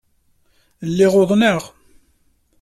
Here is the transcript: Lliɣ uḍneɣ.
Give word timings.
Lliɣ 0.89 1.13
uḍneɣ. 1.21 1.61